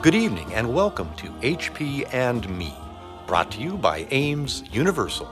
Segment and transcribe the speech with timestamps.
[0.00, 2.72] Good evening and welcome to HP and Me,
[3.26, 5.28] brought to you by Ames Universal,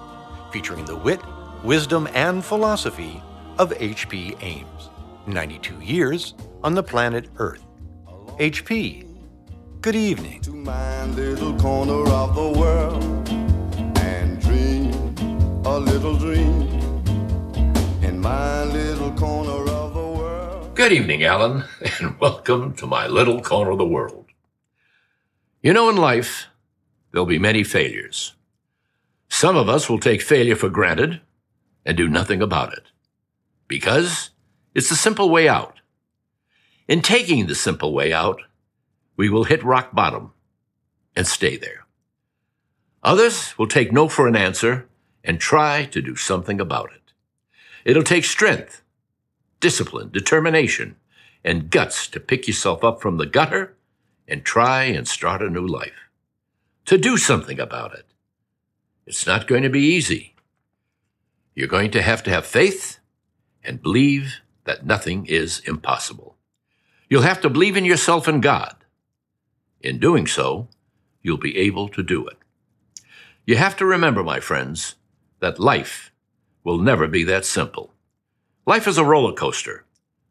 [0.50, 1.20] featuring the wit,
[1.62, 3.22] wisdom, and philosophy
[3.58, 4.34] of H.P.
[4.40, 4.90] Ames.
[5.28, 7.62] 92 years on the planet Earth.
[8.40, 9.06] HP,
[9.82, 10.40] good evening.
[10.40, 13.28] to my little corner of the world
[14.00, 14.90] and dream
[15.64, 16.55] a little dream
[20.76, 21.64] Good evening, Alan,
[22.00, 24.26] and welcome to my little corner of the world.
[25.62, 26.48] You know, in life,
[27.10, 28.34] there'll be many failures.
[29.30, 31.22] Some of us will take failure for granted
[31.86, 32.90] and do nothing about it
[33.66, 34.32] because
[34.74, 35.80] it's the simple way out.
[36.86, 38.42] In taking the simple way out,
[39.16, 40.34] we will hit rock bottom
[41.16, 41.86] and stay there.
[43.02, 44.86] Others will take no for an answer
[45.24, 47.12] and try to do something about it.
[47.86, 48.82] It'll take strength,
[49.60, 50.96] discipline, determination,
[51.44, 53.76] and guts to pick yourself up from the gutter
[54.28, 56.10] and try and start a new life.
[56.86, 58.06] To do something about it.
[59.06, 60.34] It's not going to be easy.
[61.54, 62.98] You're going to have to have faith
[63.64, 66.36] and believe that nothing is impossible.
[67.08, 68.74] You'll have to believe in yourself and God.
[69.80, 70.68] In doing so,
[71.22, 72.36] you'll be able to do it.
[73.46, 74.96] You have to remember, my friends,
[75.38, 76.10] that life
[76.64, 77.92] will never be that simple.
[78.68, 79.84] Life is a roller coaster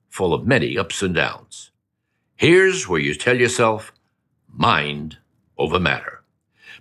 [0.10, 1.72] full of many ups and downs.
[2.36, 3.94] Here's where you tell yourself,
[4.52, 5.20] mind
[5.58, 6.22] over matter.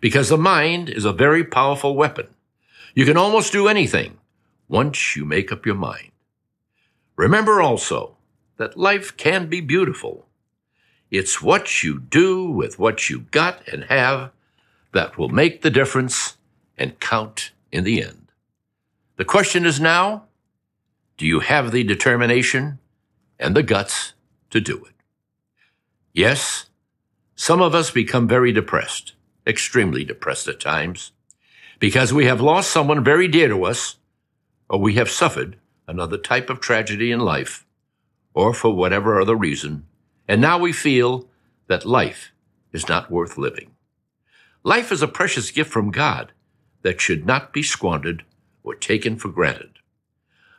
[0.01, 2.27] Because the mind is a very powerful weapon.
[2.93, 4.19] You can almost do anything
[4.69, 6.11] once you make up your mind.
[7.15, 8.17] Remember also
[8.57, 10.27] that life can be beautiful.
[11.09, 14.33] It's what you do with what you got and have
[14.91, 16.37] that will make the difference
[16.77, 18.33] and count in the end.
[19.19, 20.25] The question is now,
[21.17, 22.79] do you have the determination
[23.39, 24.15] and the guts
[24.51, 24.95] to do it?
[26.13, 26.67] Yes,
[27.37, 29.15] some of us become very depressed,
[29.47, 31.13] extremely depressed at times,
[31.79, 33.97] because we have lost someone very dear to us,
[34.69, 37.67] or we have suffered another type of tragedy in life,
[38.33, 39.87] or for whatever other reason,
[40.27, 41.29] and now we feel
[41.69, 42.33] that life
[42.73, 43.71] is not worth living.
[44.63, 46.33] Life is a precious gift from God
[46.83, 48.25] that should not be squandered
[48.63, 49.79] or taken for granted.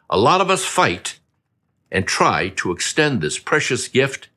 [0.10, 1.20] A lot of us fight
[1.92, 4.30] and try to extend this precious gift,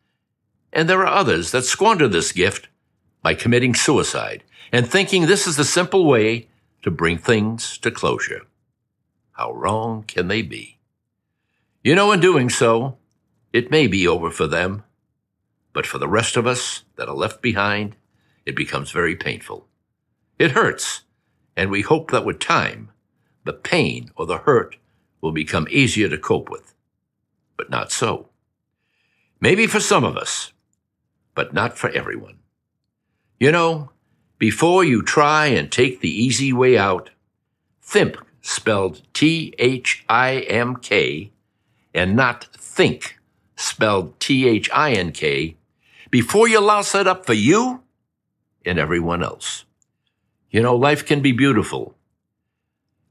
[0.72, 2.68] and there are others that squander this gift
[3.22, 6.48] by committing suicide and thinking this is the simple way
[6.82, 8.42] to bring things to closure.
[9.32, 10.78] How wrong can they be?
[11.82, 12.96] You know, in doing so,
[13.52, 14.84] it may be over for them,
[15.72, 17.96] but for the rest of us that are left behind,
[18.44, 19.66] it becomes very painful.
[20.38, 21.02] It hurts,
[21.56, 22.90] and we hope that with time,
[23.44, 24.76] the pain or the hurt
[25.20, 26.74] will become easier to cope with.
[27.56, 28.28] But not so.
[29.40, 30.52] Maybe for some of us,
[31.34, 32.38] but not for everyone.
[33.38, 33.90] You know,
[34.38, 37.10] before you try and take the easy way out,
[37.80, 41.30] think spelled T H I M K
[41.94, 43.18] and not think
[43.56, 45.56] spelled T H I N K
[46.10, 47.82] before you louse it up for you
[48.64, 49.64] and everyone else.
[50.50, 51.94] You know, life can be beautiful.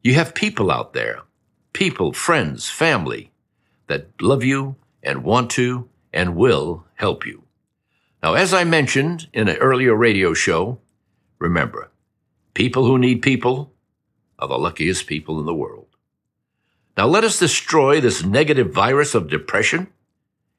[0.04, 1.22] You have people out there,
[1.78, 3.30] people, friends, family
[3.86, 7.44] that love you and want to and will help you.
[8.24, 10.80] Now, as I mentioned in an earlier radio show,
[11.38, 11.92] remember,
[12.56, 13.72] people who need people
[14.40, 15.86] are the luckiest people in the world.
[16.98, 19.86] Now, let us destroy this negative virus of depression,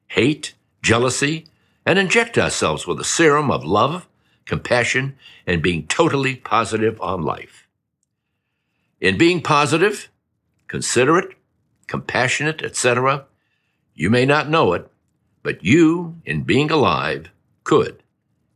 [0.07, 1.47] hate, jealousy,
[1.85, 4.07] and inject ourselves with a serum of love,
[4.45, 7.67] compassion, and being totally positive on life.
[9.01, 10.09] In being positive,
[10.69, 11.35] considerate,
[11.87, 13.25] compassionate, etc.,
[13.93, 14.89] you may not know it,
[15.43, 17.29] but you, in being alive,
[17.65, 18.01] could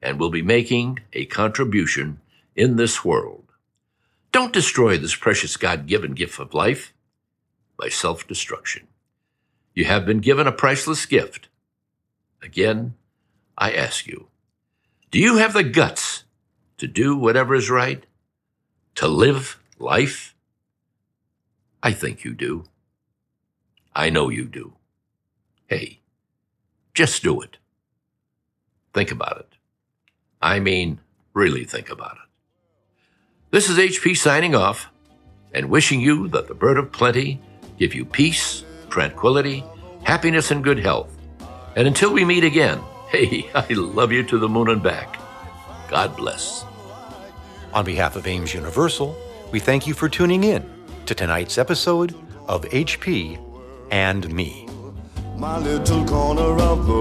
[0.02, 2.22] and will be making a contribution
[2.56, 3.44] in this world.
[4.32, 6.94] Don't destroy this precious God given gift of life
[7.78, 8.88] by self destruction.
[9.74, 11.50] You have been given a priceless gift.
[12.42, 12.94] Again,
[13.58, 14.28] I ask you,
[15.12, 16.24] do you have the guts
[16.78, 18.06] to do whatever is right?
[18.96, 20.36] To live life?
[21.86, 22.64] I think you do.
[23.94, 24.74] I know you do.
[25.68, 26.00] Hey,
[26.94, 27.58] just do it.
[28.94, 29.58] Think about it.
[30.42, 31.02] I mean,
[31.34, 32.30] really think about it.
[33.52, 34.88] This is HP signing off
[35.54, 37.42] and wishing you that the bird of plenty
[37.78, 39.62] give you peace, tranquility,
[40.04, 41.14] happiness, and good health.
[41.76, 45.20] And until we meet again, hey, I love you to the moon and back.
[45.90, 46.64] God bless.
[47.74, 49.18] On behalf of Ames Universal,
[49.52, 52.16] we thank you for tuning in to tonight's episode
[52.48, 53.38] of HP
[53.92, 54.68] and Me.
[55.38, 56.94] My little corner of the